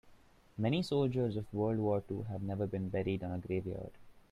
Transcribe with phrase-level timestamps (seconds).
[0.57, 3.91] Many soldiers of world war two have never been buried on a grave yard.